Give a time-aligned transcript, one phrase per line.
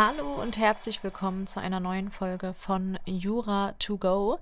[0.00, 4.38] Hallo und herzlich willkommen zu einer neuen Folge von Jura to go.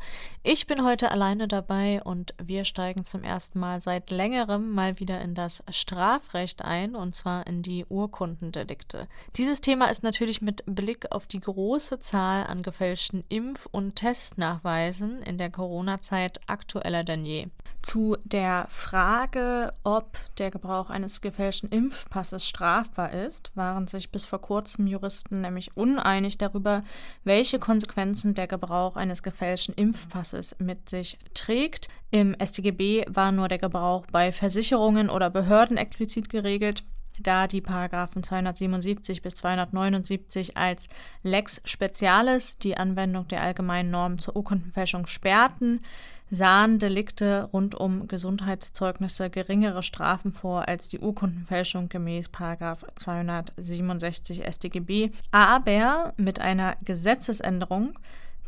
[0.49, 5.21] Ich bin heute alleine dabei und wir steigen zum ersten Mal seit längerem mal wieder
[5.21, 9.09] in das Strafrecht ein und zwar in die Urkundendelikte.
[9.35, 15.21] Dieses Thema ist natürlich mit Blick auf die große Zahl an gefälschten Impf- und Testnachweisen
[15.21, 17.49] in der Corona-Zeit aktueller denn je.
[17.83, 24.41] Zu der Frage, ob der Gebrauch eines gefälschten Impfpasses strafbar ist, waren sich bis vor
[24.41, 26.85] kurzem Juristen nämlich uneinig darüber,
[27.25, 31.89] welche Konsequenzen der Gebrauch eines gefälschten Impfpasses mit sich trägt.
[32.11, 36.85] Im StGB war nur der Gebrauch bei Versicherungen oder Behörden explizit geregelt
[37.19, 40.89] da die Paragraphen 277 bis 279 als
[41.23, 45.81] Lex Specialis die Anwendung der allgemeinen Normen zur Urkundenfälschung sperrten,
[46.29, 55.11] sahen Delikte rund um Gesundheitszeugnisse geringere Strafen vor als die Urkundenfälschung gemäß 267 StGB.
[55.31, 57.99] Aber mit einer Gesetzesänderung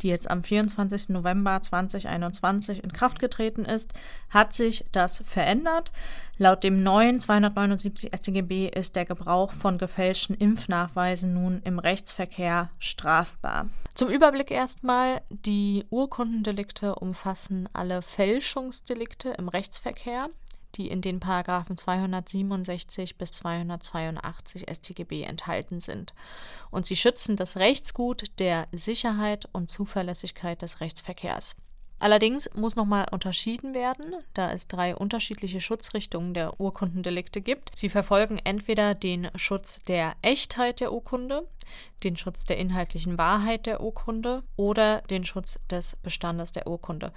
[0.03, 1.09] die jetzt am 24.
[1.09, 3.93] November 2021 in Kraft getreten ist,
[4.29, 5.91] hat sich das verändert.
[6.37, 13.67] Laut dem neuen 279 StGB ist der Gebrauch von gefälschten Impfnachweisen nun im Rechtsverkehr strafbar.
[13.93, 20.29] Zum Überblick erstmal, die Urkundendelikte umfassen alle Fälschungsdelikte im Rechtsverkehr
[20.75, 26.13] die in den Paragraphen 267 bis 282 StGB enthalten sind.
[26.71, 31.55] Und sie schützen das Rechtsgut der Sicherheit und Zuverlässigkeit des Rechtsverkehrs.
[32.01, 37.77] Allerdings muss nochmal unterschieden werden, da es drei unterschiedliche Schutzrichtungen der Urkundendelikte gibt.
[37.77, 41.45] Sie verfolgen entweder den Schutz der Echtheit der Urkunde,
[42.05, 47.11] den Schutz der inhaltlichen Wahrheit der Urkunde oder den Schutz des Bestandes der Urkunde.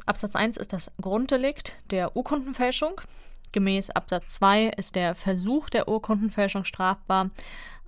[0.05, 3.01] Absatz 1 ist das Grunddelikt der Urkundenfälschung.
[3.53, 7.29] Gemäß Absatz 2 ist der Versuch der Urkundenfälschung strafbar.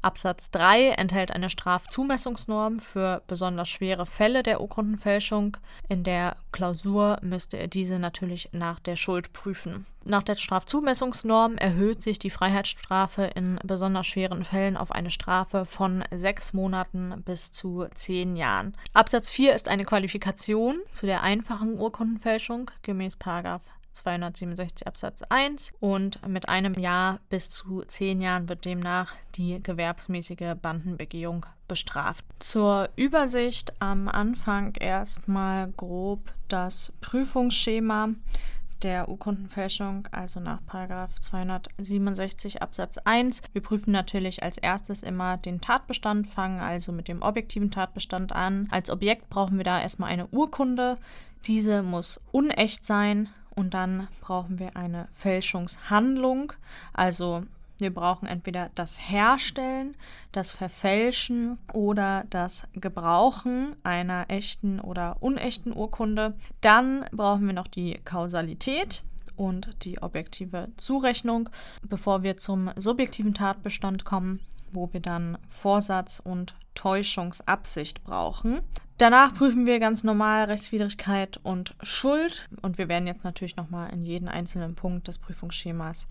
[0.05, 5.57] Absatz 3 enthält eine Strafzumessungsnorm für besonders schwere Fälle der Urkundenfälschung.
[5.89, 9.87] In der Klausur müsste er diese natürlich nach der Schuld prüfen.
[10.03, 16.03] Nach der Strafzumessungsnorm erhöht sich die Freiheitsstrafe in besonders schweren Fällen auf eine Strafe von
[16.13, 18.77] sechs Monaten bis zu zehn Jahren.
[18.93, 23.15] Absatz 4 ist eine Qualifikation zu der einfachen Urkundenfälschung gemäß
[23.95, 30.55] 267 Absatz 1 und mit einem Jahr bis zu zehn Jahren wird demnach die gewerbsmäßige
[30.61, 32.25] Bandenbegehung bestraft.
[32.39, 38.09] Zur Übersicht am Anfang erstmal grob das Prüfungsschema
[38.83, 40.59] der Urkundenfälschung, also nach
[41.19, 43.41] 267 Absatz 1.
[43.53, 48.67] Wir prüfen natürlich als erstes immer den Tatbestand, fangen also mit dem objektiven Tatbestand an.
[48.69, 50.97] Als Objekt brauchen wir da erstmal eine Urkunde.
[51.47, 56.53] Diese muss unecht sein und dann brauchen wir eine Fälschungshandlung.
[56.93, 57.43] Also
[57.77, 59.95] wir brauchen entweder das Herstellen,
[60.31, 66.35] das Verfälschen oder das Gebrauchen einer echten oder unechten Urkunde.
[66.61, 69.03] Dann brauchen wir noch die Kausalität
[69.35, 71.49] und die objektive Zurechnung,
[71.83, 74.39] bevor wir zum subjektiven Tatbestand kommen,
[74.71, 78.61] wo wir dann Vorsatz und Täuschungsabsicht brauchen.
[78.97, 84.03] Danach prüfen wir ganz normal Rechtswidrigkeit und Schuld und wir werden jetzt natürlich nochmal in
[84.03, 86.07] jeden einzelnen Punkt des Prüfungsschemas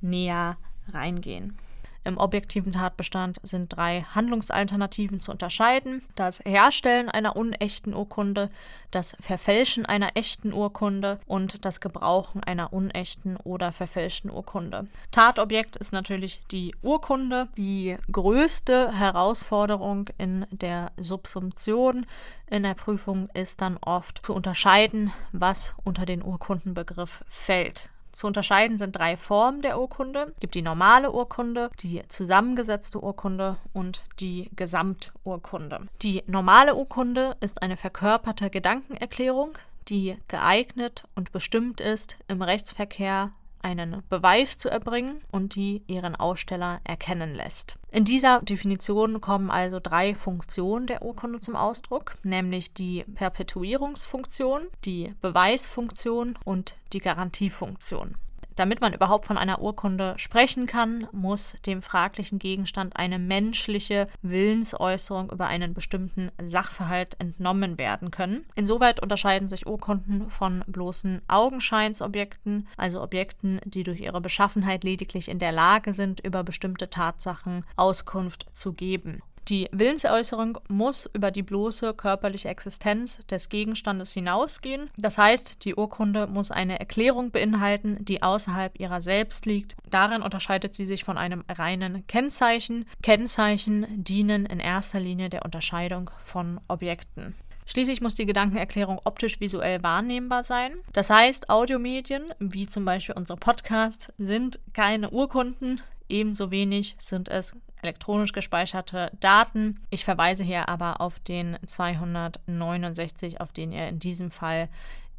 [0.00, 0.56] näher
[0.92, 1.56] reingehen.
[2.04, 6.02] Im objektiven Tatbestand sind drei Handlungsalternativen zu unterscheiden.
[6.14, 8.48] Das Herstellen einer unechten Urkunde,
[8.90, 14.86] das Verfälschen einer echten Urkunde und das Gebrauchen einer unechten oder verfälschten Urkunde.
[15.10, 17.48] Tatobjekt ist natürlich die Urkunde.
[17.56, 22.06] Die größte Herausforderung in der Subsumption
[22.46, 27.90] in der Prüfung ist dann oft zu unterscheiden, was unter den Urkundenbegriff fällt.
[28.18, 30.32] Zu unterscheiden sind drei Formen der Urkunde.
[30.34, 35.86] Es gibt die normale Urkunde, die zusammengesetzte Urkunde und die Gesamturkunde.
[36.02, 39.56] Die normale Urkunde ist eine verkörperte Gedankenerklärung,
[39.86, 43.30] die geeignet und bestimmt ist, im Rechtsverkehr
[43.62, 47.78] einen Beweis zu erbringen und die ihren Aussteller erkennen lässt.
[47.90, 55.14] In dieser Definition kommen also drei Funktionen der Urkunde zum Ausdruck, nämlich die Perpetuierungsfunktion, die
[55.20, 58.16] Beweisfunktion und die Garantiefunktion.
[58.58, 65.30] Damit man überhaupt von einer Urkunde sprechen kann, muss dem fraglichen Gegenstand eine menschliche Willensäußerung
[65.30, 68.46] über einen bestimmten Sachverhalt entnommen werden können.
[68.56, 75.38] Insoweit unterscheiden sich Urkunden von bloßen Augenscheinsobjekten, also Objekten, die durch ihre Beschaffenheit lediglich in
[75.38, 79.22] der Lage sind, über bestimmte Tatsachen Auskunft zu geben.
[79.48, 84.90] Die Willensäußerung muss über die bloße körperliche Existenz des Gegenstandes hinausgehen.
[84.98, 89.74] Das heißt, die Urkunde muss eine Erklärung beinhalten, die außerhalb ihrer selbst liegt.
[89.90, 92.84] Darin unterscheidet sie sich von einem reinen Kennzeichen.
[93.02, 97.34] Kennzeichen dienen in erster Linie der Unterscheidung von Objekten.
[97.64, 100.72] Schließlich muss die Gedankenerklärung optisch-visuell wahrnehmbar sein.
[100.92, 105.80] Das heißt, Audiomedien, wie zum Beispiel unsere Podcasts, sind keine Urkunden.
[106.08, 109.80] Ebenso wenig sind es elektronisch gespeicherte Daten.
[109.90, 114.68] Ich verweise hier aber auf den 269, auf den ihr in diesem Fall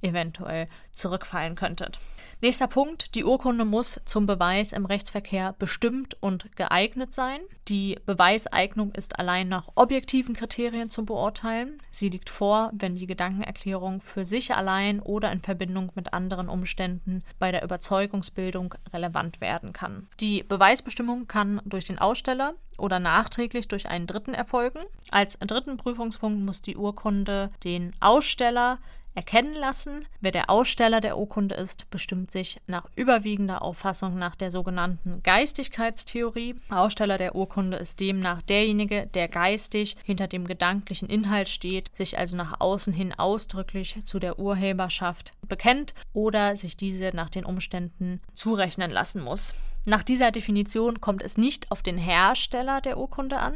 [0.01, 1.99] eventuell zurückfallen könntet.
[2.41, 3.15] Nächster Punkt.
[3.15, 7.41] Die Urkunde muss zum Beweis im Rechtsverkehr bestimmt und geeignet sein.
[7.67, 11.79] Die Beweiseignung ist allein nach objektiven Kriterien zu beurteilen.
[11.91, 17.25] Sie liegt vor, wenn die Gedankenerklärung für sich allein oder in Verbindung mit anderen Umständen
[17.39, 20.07] bei der Überzeugungsbildung relevant werden kann.
[20.21, 24.79] Die Beweisbestimmung kann durch den Aussteller oder nachträglich durch einen Dritten erfolgen.
[25.11, 28.79] Als dritten Prüfungspunkt muss die Urkunde den Aussteller
[29.15, 30.05] erkennen lassen.
[30.21, 36.55] Wer der Aussteller der Urkunde ist, bestimmt sich nach überwiegender Auffassung nach der sogenannten Geistigkeitstheorie.
[36.69, 42.37] Aussteller der Urkunde ist demnach derjenige, der geistig hinter dem gedanklichen Inhalt steht, sich also
[42.37, 48.91] nach außen hin ausdrücklich zu der Urheberschaft bekennt oder sich diese nach den Umständen zurechnen
[48.91, 49.53] lassen muss.
[49.85, 53.55] Nach dieser Definition kommt es nicht auf den Hersteller der Urkunde an,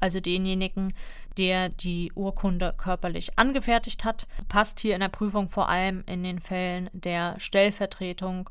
[0.00, 0.92] also denjenigen,
[1.36, 6.40] der die Urkunde körperlich angefertigt hat, passt hier in der Prüfung vor allem in den
[6.40, 8.50] Fällen der Stellvertretung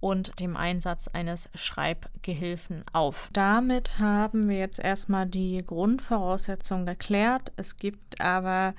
[0.00, 3.30] und dem Einsatz eines Schreibgehilfen auf.
[3.32, 7.52] Damit haben wir jetzt erstmal die Grundvoraussetzungen geklärt.
[7.56, 8.74] Es gibt aber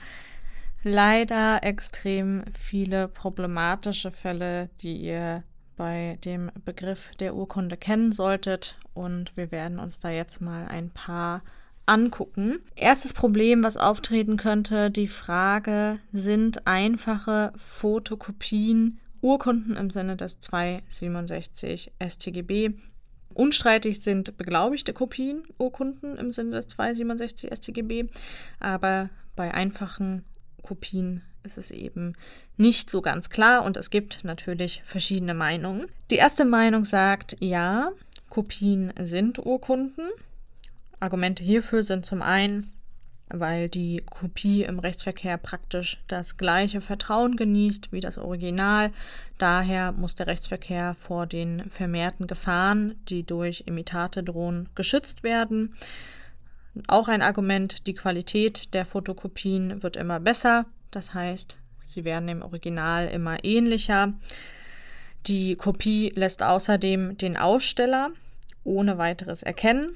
[0.84, 5.44] leider extrem viele problematische Fälle, die ihr
[5.76, 10.92] bei dem Begriff der Urkunde kennen solltet und wir werden uns da jetzt mal ein
[10.92, 11.42] paar
[11.86, 12.60] angucken.
[12.76, 21.92] Erstes Problem, was auftreten könnte, die Frage, sind einfache Fotokopien Urkunden im Sinne des 267
[22.06, 22.72] StGB.
[23.34, 28.06] Unstreitig sind beglaubigte Kopien Urkunden im Sinne des 267 StGB,
[28.60, 30.24] aber bei einfachen
[30.62, 32.14] Kopien ist es eben
[32.58, 35.88] nicht so ganz klar und es gibt natürlich verschiedene Meinungen.
[36.12, 37.92] Die erste Meinung sagt, ja,
[38.30, 40.10] Kopien sind Urkunden.
[41.06, 42.74] Argumente hierfür sind zum einen,
[43.30, 48.92] weil die Kopie im Rechtsverkehr praktisch das gleiche Vertrauen genießt wie das Original.
[49.38, 55.76] Daher muss der Rechtsverkehr vor den vermehrten Gefahren, die durch Imitate drohen, geschützt werden.
[56.88, 60.66] Auch ein Argument, die Qualität der Fotokopien wird immer besser.
[60.90, 64.14] Das heißt, sie werden dem Original immer ähnlicher.
[65.28, 68.10] Die Kopie lässt außerdem den Aussteller
[68.64, 69.96] ohne weiteres erkennen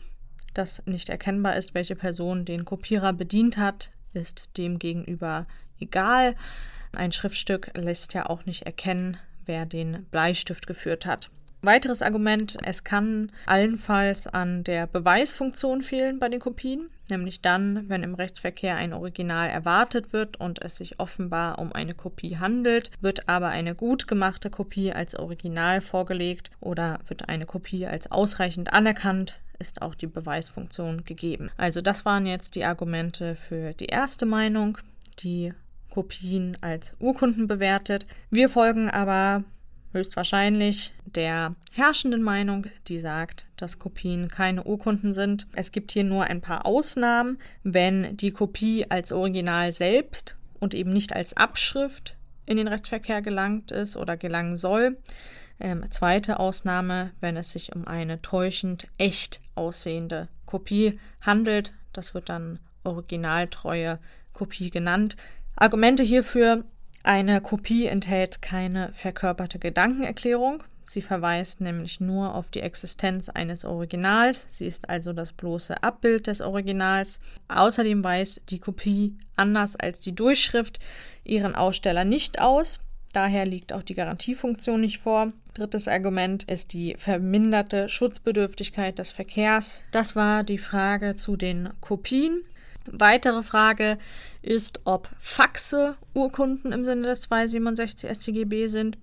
[0.53, 5.47] dass nicht erkennbar ist, welche Person den Kopierer bedient hat, ist dem gegenüber
[5.79, 6.35] egal.
[6.95, 11.29] Ein Schriftstück lässt ja auch nicht erkennen, wer den Bleistift geführt hat.
[11.61, 18.01] Weiteres Argument, es kann allenfalls an der Beweisfunktion fehlen bei den Kopien, nämlich dann, wenn
[18.01, 23.27] im Rechtsverkehr ein Original erwartet wird und es sich offenbar um eine Kopie handelt, wird
[23.27, 29.41] aber eine gut gemachte Kopie als Original vorgelegt oder wird eine Kopie als ausreichend anerkannt,
[29.59, 31.51] ist auch die Beweisfunktion gegeben.
[31.57, 34.77] Also das waren jetzt die Argumente für die erste Meinung,
[35.19, 35.53] die
[35.89, 38.05] Kopien als Urkunden bewertet.
[38.29, 39.43] Wir folgen aber
[39.91, 45.47] höchstwahrscheinlich der herrschenden Meinung, die sagt, dass Kopien keine Urkunden sind.
[45.53, 50.91] Es gibt hier nur ein paar Ausnahmen, wenn die Kopie als Original selbst und eben
[50.93, 52.15] nicht als Abschrift
[52.45, 54.97] in den Rechtsverkehr gelangt ist oder gelangen soll.
[55.59, 61.73] Ähm, zweite Ausnahme, wenn es sich um eine täuschend echt aussehende Kopie handelt.
[61.91, 63.99] Das wird dann originaltreue
[64.33, 65.17] Kopie genannt.
[65.55, 66.63] Argumente hierfür,
[67.03, 70.63] eine Kopie enthält keine verkörperte Gedankenerklärung.
[70.83, 74.45] Sie verweist nämlich nur auf die Existenz eines Originals.
[74.49, 77.19] Sie ist also das bloße Abbild des Originals.
[77.47, 80.79] Außerdem weist die Kopie, anders als die Durchschrift,
[81.23, 82.79] ihren Aussteller nicht aus.
[83.13, 85.31] Daher liegt auch die Garantiefunktion nicht vor.
[85.53, 89.83] Drittes Argument ist die verminderte Schutzbedürftigkeit des Verkehrs.
[89.91, 92.43] Das war die Frage zu den Kopien.
[92.85, 93.97] Weitere Frage
[94.41, 98.97] ist, ob Faxe Urkunden im Sinne des 267 StGB sind.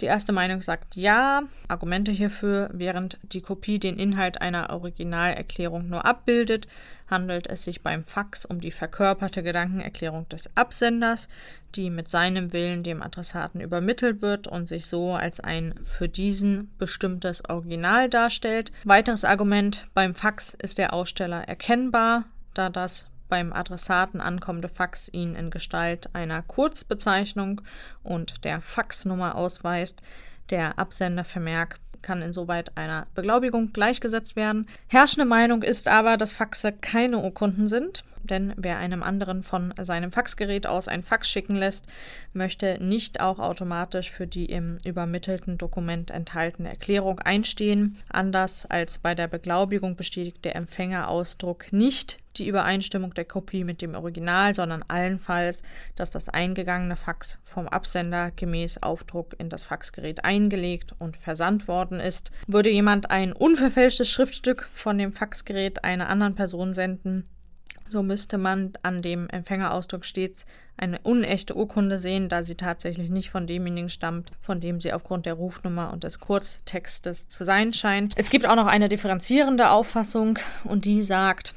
[0.00, 1.42] Die erste Meinung sagt ja.
[1.68, 6.66] Argumente hierfür, während die Kopie den Inhalt einer Originalerklärung nur abbildet,
[7.08, 11.28] handelt es sich beim Fax um die verkörperte Gedankenerklärung des Absenders,
[11.74, 16.74] die mit seinem Willen dem Adressaten übermittelt wird und sich so als ein für diesen
[16.78, 18.72] bestimmtes Original darstellt.
[18.84, 22.24] Weiteres Argument, beim Fax ist der Aussteller erkennbar,
[22.54, 27.60] da das beim Adressaten ankommende Fax ihn in Gestalt einer Kurzbezeichnung
[28.02, 30.02] und der Faxnummer ausweist.
[30.50, 34.66] Der Absendervermerk kann insoweit einer Beglaubigung gleichgesetzt werden.
[34.86, 40.12] Herrschende Meinung ist aber, dass Faxe keine Urkunden sind, denn wer einem anderen von seinem
[40.12, 41.86] Faxgerät aus ein Fax schicken lässt,
[42.32, 47.96] möchte nicht auch automatisch für die im übermittelten Dokument enthaltene Erklärung einstehen.
[48.10, 53.94] Anders als bei der Beglaubigung bestätigt der Empfängerausdruck nicht die Übereinstimmung der Kopie mit dem
[53.94, 55.62] Original, sondern allenfalls,
[55.96, 62.00] dass das eingegangene Fax vom Absender gemäß Aufdruck in das Faxgerät eingelegt und versandt worden
[62.00, 62.30] ist.
[62.46, 67.28] Würde jemand ein unverfälschtes Schriftstück von dem Faxgerät einer anderen Person senden,
[67.86, 73.30] so müsste man an dem Empfängerausdruck stets eine unechte Urkunde sehen, da sie tatsächlich nicht
[73.30, 78.14] von demjenigen stammt, von dem sie aufgrund der Rufnummer und des Kurztextes zu sein scheint.
[78.16, 81.54] Es gibt auch noch eine differenzierende Auffassung und die sagt,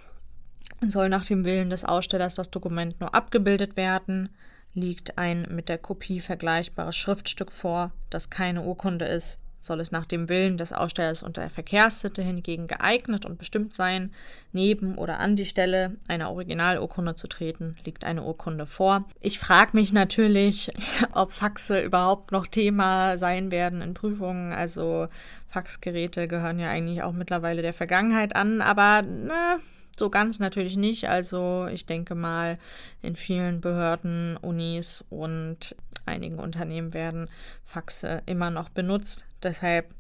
[0.82, 4.30] soll nach dem Willen des Ausstellers das Dokument nur abgebildet werden,
[4.74, 10.06] liegt ein mit der Kopie vergleichbares Schriftstück vor, das keine Urkunde ist, soll es nach
[10.06, 14.12] dem Willen des Ausstellers unter der Verkehrssitte hingegen geeignet und bestimmt sein,
[14.52, 19.06] neben oder an die Stelle einer Originalurkunde zu treten, liegt eine Urkunde vor.
[19.20, 20.72] Ich frage mich natürlich,
[21.12, 24.54] ob Faxe überhaupt noch Thema sein werden in Prüfungen.
[24.54, 25.08] Also
[25.50, 29.58] Faxgeräte gehören ja eigentlich auch mittlerweile der Vergangenheit an, aber na,
[30.00, 31.10] so ganz natürlich nicht.
[31.10, 32.58] Also ich denke mal,
[33.02, 35.76] in vielen Behörden, Unis und
[36.06, 37.30] einigen Unternehmen werden
[37.64, 39.26] Faxe immer noch benutzt.
[39.44, 39.94] Deshalb,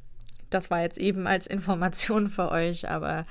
[0.49, 3.25] das war jetzt eben als Information für euch, aber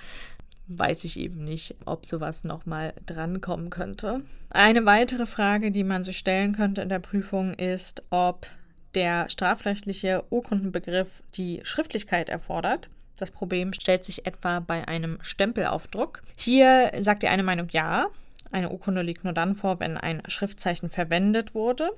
[0.68, 4.22] weiß ich eben nicht, ob sowas nochmal drankommen könnte.
[4.50, 8.46] Eine weitere Frage, die man sich stellen könnte in der Prüfung, ist, ob
[8.94, 12.88] der strafrechtliche Urkundenbegriff die Schriftlichkeit erfordert.
[13.16, 16.22] Das Problem stellt sich etwa bei einem Stempelaufdruck.
[16.36, 18.08] Hier sagt die eine Meinung ja.
[18.50, 21.90] Eine Urkunde liegt nur dann vor, wenn ein Schriftzeichen verwendet wurde.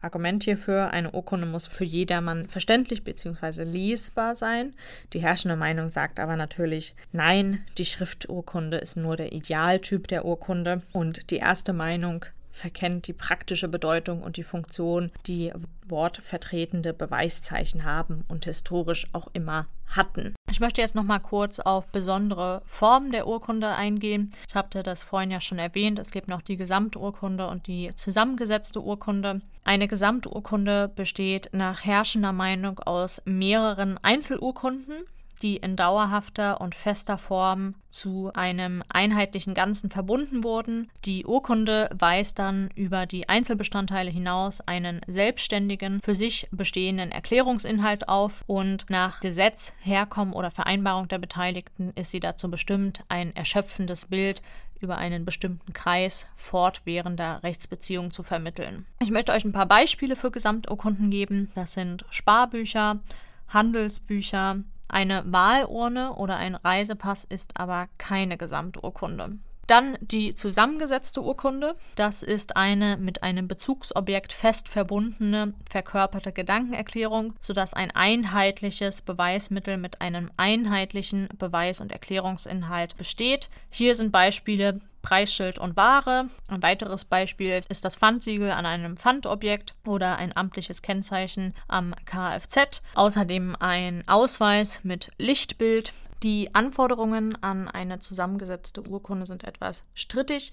[0.00, 3.64] Argument hierfür, eine Urkunde muss für jedermann verständlich bzw.
[3.64, 4.74] lesbar sein.
[5.12, 10.82] Die herrschende Meinung sagt aber natürlich, nein, die Schrifturkunde ist nur der Idealtyp der Urkunde.
[10.92, 12.24] Und die erste Meinung
[12.56, 15.52] verkennt die praktische Bedeutung und die Funktion, die
[15.86, 20.34] wortvertretende Beweiszeichen haben und historisch auch immer hatten.
[20.50, 24.32] Ich möchte jetzt noch mal kurz auf besondere Formen der Urkunde eingehen.
[24.48, 25.98] Ich habe das vorhin ja schon erwähnt.
[25.98, 29.42] Es gibt noch die Gesamturkunde und die zusammengesetzte Urkunde.
[29.64, 35.04] Eine Gesamturkunde besteht nach herrschender Meinung aus mehreren Einzelurkunden
[35.42, 40.90] die in dauerhafter und fester Form zu einem einheitlichen Ganzen verbunden wurden.
[41.04, 48.44] Die Urkunde weist dann über die Einzelbestandteile hinaus einen selbstständigen, für sich bestehenden Erklärungsinhalt auf
[48.46, 54.42] und nach Gesetz, Herkommen oder Vereinbarung der Beteiligten ist sie dazu bestimmt, ein erschöpfendes Bild
[54.80, 58.86] über einen bestimmten Kreis fortwährender Rechtsbeziehungen zu vermitteln.
[59.00, 61.50] Ich möchte euch ein paar Beispiele für Gesamturkunden geben.
[61.54, 63.00] Das sind Sparbücher,
[63.48, 69.38] Handelsbücher, eine Wahlurne oder ein Reisepass ist aber keine Gesamturkunde.
[69.66, 71.76] Dann die zusammengesetzte Urkunde.
[71.96, 80.00] Das ist eine mit einem Bezugsobjekt fest verbundene, verkörperte Gedankenerklärung, sodass ein einheitliches Beweismittel mit
[80.00, 83.48] einem einheitlichen Beweis- und Erklärungsinhalt besteht.
[83.70, 86.26] Hier sind Beispiele Preisschild und Ware.
[86.48, 92.82] Ein weiteres Beispiel ist das Pfandsiegel an einem Pfandobjekt oder ein amtliches Kennzeichen am Kfz.
[92.96, 95.92] Außerdem ein Ausweis mit Lichtbild.
[96.22, 100.52] Die Anforderungen an eine zusammengesetzte Urkunde sind etwas strittig.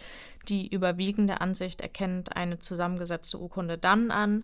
[0.50, 4.44] Die überwiegende Ansicht erkennt eine zusammengesetzte Urkunde dann an,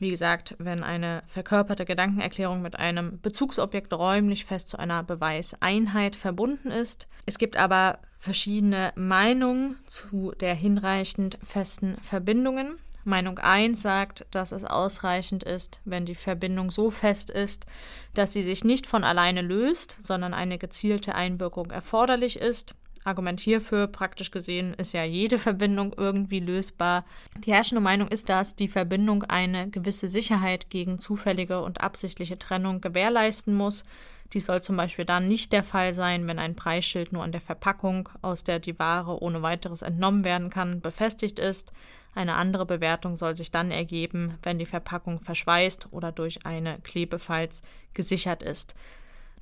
[0.00, 6.70] wie gesagt, wenn eine verkörperte Gedankenerklärung mit einem Bezugsobjekt räumlich fest zu einer Beweiseinheit verbunden
[6.70, 7.06] ist.
[7.26, 12.78] Es gibt aber verschiedene Meinungen zu der hinreichend festen Verbindungen.
[13.04, 17.66] Meinung 1 sagt, dass es ausreichend ist, wenn die Verbindung so fest ist,
[18.14, 22.74] dass sie sich nicht von alleine löst, sondern eine gezielte Einwirkung erforderlich ist.
[23.04, 27.06] Argument hierfür, praktisch gesehen, ist ja jede Verbindung irgendwie lösbar.
[27.38, 32.82] Die herrschende Meinung ist, dass die Verbindung eine gewisse Sicherheit gegen zufällige und absichtliche Trennung
[32.82, 33.84] gewährleisten muss.
[34.32, 37.40] Dies soll zum Beispiel dann nicht der Fall sein, wenn ein Preisschild nur an der
[37.40, 41.72] Verpackung, aus der die Ware ohne weiteres entnommen werden kann, befestigt ist.
[42.14, 47.62] Eine andere Bewertung soll sich dann ergeben, wenn die Verpackung verschweißt oder durch eine Klebefalz
[47.94, 48.74] gesichert ist.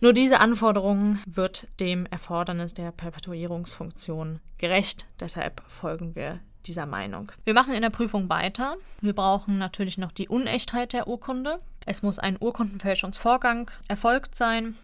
[0.00, 5.06] Nur diese Anforderung wird dem Erfordernis der Perpetuierungsfunktion gerecht.
[5.18, 7.32] Deshalb folgen wir dieser Meinung.
[7.44, 8.76] Wir machen in der Prüfung weiter.
[9.00, 11.60] Wir brauchen natürlich noch die Unechtheit der Urkunde.
[11.86, 14.76] Es muss ein Urkundenfälschungsvorgang erfolgt sein.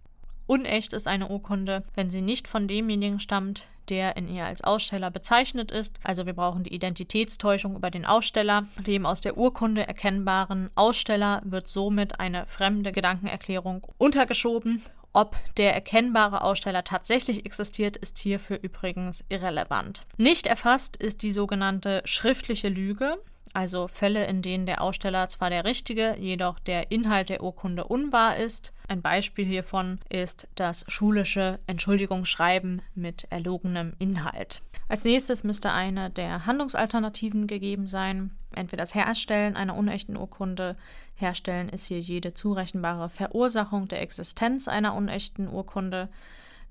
[0.47, 5.11] Unecht ist eine Urkunde, wenn sie nicht von demjenigen stammt, der in ihr als Aussteller
[5.11, 5.99] bezeichnet ist.
[6.03, 8.63] Also wir brauchen die Identitätstäuschung über den Aussteller.
[8.85, 14.83] Dem aus der Urkunde erkennbaren Aussteller wird somit eine fremde Gedankenerklärung untergeschoben
[15.15, 20.05] ob der erkennbare Aussteller tatsächlich existiert, ist hierfür übrigens irrelevant.
[20.17, 23.17] Nicht erfasst ist die sogenannte schriftliche Lüge,
[23.55, 28.35] also Fälle, in denen der Aussteller zwar der richtige, jedoch der Inhalt der Urkunde unwahr
[28.37, 28.73] ist.
[28.87, 34.61] Ein Beispiel hiervon ist das schulische Entschuldigungsschreiben mit erlogenem Inhalt.
[34.87, 38.31] Als nächstes müsste eine der Handlungsalternativen gegeben sein.
[38.53, 40.75] Entweder das Herstellen einer unechten Urkunde.
[41.15, 46.09] Herstellen ist hier jede zurechenbare Verursachung der Existenz einer unechten Urkunde.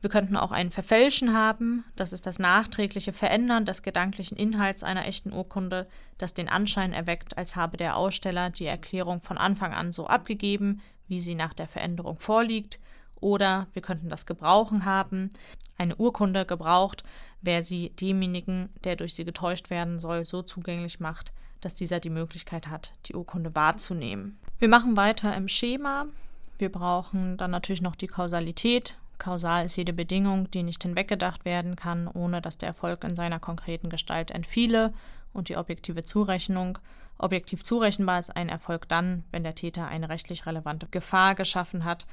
[0.05, 1.83] Wir könnten auch ein Verfälschen haben.
[1.97, 5.87] Das ist das nachträgliche Verändern des gedanklichen Inhalts einer echten Urkunde,
[6.19, 10.83] das den Anschein erweckt, als habe der Aussteller die Erklärung von Anfang an so abgegeben,
[11.09, 12.81] wie sie nach der Veränderung vorliegt.
[13.19, 15.31] oder wir könnten das Gebrauchen haben,
[15.79, 17.03] eine Urkunde gebraucht,
[17.40, 22.11] wer sie demjenigen, der durch sie getäuscht werden soll, so zugänglich macht, dass dieser die
[22.11, 24.38] Möglichkeit hat, die Urkunde wahrzunehmen.
[24.59, 26.09] Wir machen weiter im Schema.
[26.59, 28.99] Wir brauchen dann natürlich noch die Kausalität.
[29.25, 33.41] Kausal ist jede Bedingung, die nicht hinweggedacht werden kann, ohne dass der Erfolg in seiner
[33.41, 34.93] konkreten Gestalt entfiele.
[35.33, 36.79] Und die objektive Zurechnung.
[37.17, 42.07] Objektiv zurechenbar ist ein Erfolg dann, wenn der Täter eine rechtlich relevante Gefahr geschaffen hat,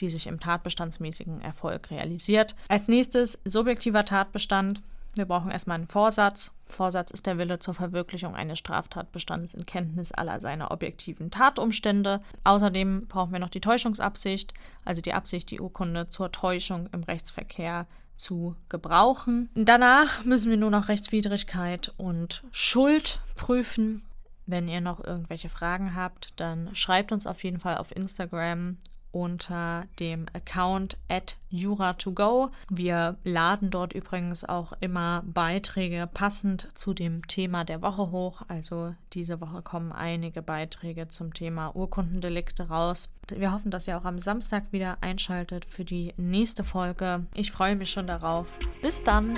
[0.00, 2.56] die sich im tatbestandsmäßigen Erfolg realisiert.
[2.68, 4.82] Als nächstes subjektiver Tatbestand.
[5.16, 6.52] Wir brauchen erstmal einen Vorsatz.
[6.62, 12.20] Vorsatz ist der Wille zur Verwirklichung eines Straftatbestands in Kenntnis aller seiner objektiven Tatumstände.
[12.44, 14.52] Außerdem brauchen wir noch die Täuschungsabsicht,
[14.84, 19.48] also die Absicht, die Urkunde zur Täuschung im Rechtsverkehr zu gebrauchen.
[19.54, 24.02] Danach müssen wir nur noch Rechtswidrigkeit und Schuld prüfen.
[24.46, 28.76] Wenn ihr noch irgendwelche Fragen habt, dann schreibt uns auf jeden Fall auf Instagram
[29.12, 32.50] unter dem Account at jura2go.
[32.70, 38.42] Wir laden dort übrigens auch immer Beiträge passend zu dem Thema der Woche hoch.
[38.48, 43.08] Also diese Woche kommen einige Beiträge zum Thema Urkundendelikte raus.
[43.34, 47.26] Wir hoffen, dass ihr auch am Samstag wieder einschaltet für die nächste Folge.
[47.34, 48.52] Ich freue mich schon darauf.
[48.82, 49.34] Bis dann!